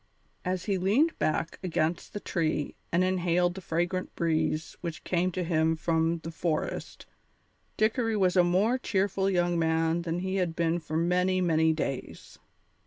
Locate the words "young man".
9.29-10.01